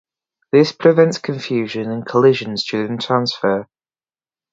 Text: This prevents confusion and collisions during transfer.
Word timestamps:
This 0.51 0.71
prevents 0.71 1.19
confusion 1.19 1.91
and 1.91 2.03
collisions 2.03 2.65
during 2.65 2.97
transfer. 2.97 3.67